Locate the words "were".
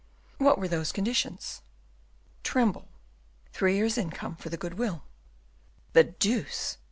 0.57-0.67